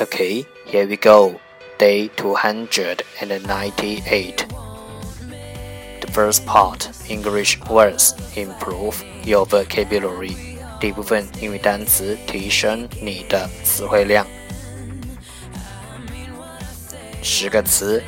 [0.00, 1.40] Okay, here we go.
[1.78, 4.46] Day 298.
[6.00, 10.34] The first part English words improve your vocabulary.
[10.80, 14.26] 第一部分英语单词提升你的词汇量。
[17.22, 18.02] 十个词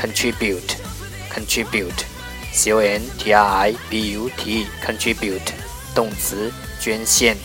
[0.00, 5.52] contribute，contribute，c o n t r i b u t e，contribute，
[5.94, 7.36] 动词，捐献。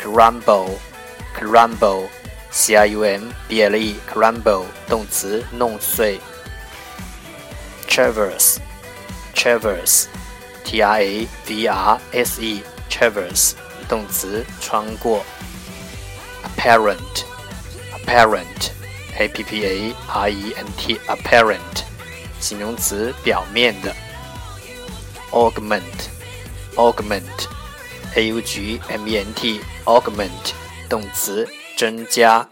[0.00, 2.08] crumble，crumble。
[2.50, 6.20] c r u m b l e crumble 动词弄碎。
[7.88, 8.58] traverse
[9.43, 10.05] traverse
[10.63, 13.53] t r a v r s e traverse
[13.87, 15.23] 动词穿过。
[16.43, 17.25] apparent
[17.93, 18.71] apparent
[19.17, 21.83] a p p a r e n t apparent
[22.39, 23.95] 形容词表面的。
[25.31, 26.09] augment
[26.75, 27.47] augment
[28.15, 30.53] a u g m e n t augment
[30.89, 32.47] 动词增加。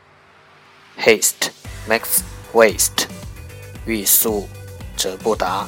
[1.03, 1.49] Haste
[1.89, 2.21] makes
[2.53, 3.07] waste.
[3.87, 4.47] 欲速
[4.95, 5.67] 则不达。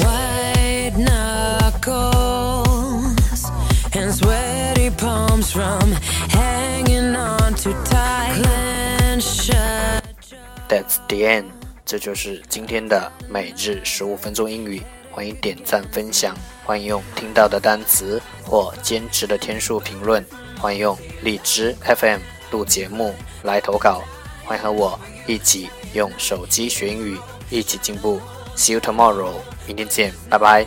[0.00, 2.24] White knuckles
[3.92, 5.92] and sweaty palms from
[6.30, 8.42] hanging on too tight.
[10.70, 11.50] That's the end.
[11.84, 14.82] 这就是今天的每日十五分钟英语，
[15.12, 16.34] 欢迎点赞分享，
[16.64, 20.24] 欢迎用听到的单词或坚持的天数评论，
[20.66, 22.18] 欢迎用荔枝 FM
[22.50, 23.14] 录节目
[23.44, 24.02] 来投稿，
[24.44, 27.16] 欢迎和我一起用手机学英语，
[27.50, 28.20] 一起进步。
[28.56, 29.34] See you tomorrow，
[29.64, 30.66] 明天见，拜拜。